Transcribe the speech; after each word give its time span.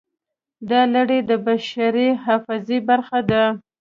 دا 0.69 0.81
لړۍ 0.93 1.19
د 1.29 1.31
بشري 1.45 2.07
حافظې 2.23 2.79
برخه 2.89 3.19
ده. 3.31 3.43